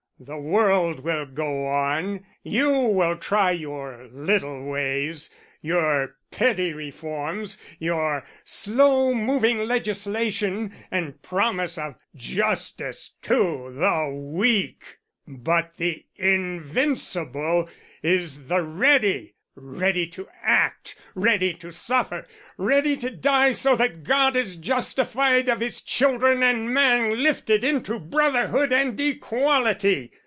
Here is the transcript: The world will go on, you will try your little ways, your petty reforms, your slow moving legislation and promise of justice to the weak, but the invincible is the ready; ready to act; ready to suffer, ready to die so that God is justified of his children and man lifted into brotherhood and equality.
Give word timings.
The 0.23 0.37
world 0.37 0.99
will 0.99 1.25
go 1.25 1.65
on, 1.65 2.23
you 2.43 2.69
will 2.73 3.15
try 3.17 3.49
your 3.49 4.07
little 4.11 4.63
ways, 4.65 5.31
your 5.63 6.17
petty 6.29 6.73
reforms, 6.73 7.57
your 7.79 8.23
slow 8.43 9.15
moving 9.15 9.57
legislation 9.65 10.75
and 10.91 11.19
promise 11.23 11.79
of 11.79 11.95
justice 12.15 13.15
to 13.23 13.71
the 13.73 14.13
weak, 14.13 14.99
but 15.27 15.77
the 15.77 16.05
invincible 16.17 17.67
is 18.03 18.45
the 18.47 18.61
ready; 18.61 19.33
ready 19.53 20.07
to 20.07 20.27
act; 20.41 20.95
ready 21.13 21.53
to 21.53 21.69
suffer, 21.73 22.25
ready 22.57 22.95
to 22.95 23.09
die 23.09 23.51
so 23.51 23.75
that 23.75 24.01
God 24.05 24.37
is 24.37 24.55
justified 24.55 25.49
of 25.49 25.59
his 25.59 25.81
children 25.81 26.41
and 26.41 26.73
man 26.73 27.21
lifted 27.21 27.61
into 27.61 27.99
brotherhood 27.99 28.71
and 28.71 28.97
equality. 29.01 30.13